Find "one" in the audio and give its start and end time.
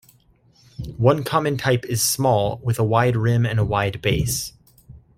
0.97-1.23